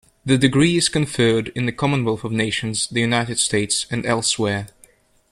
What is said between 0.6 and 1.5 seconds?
is conferred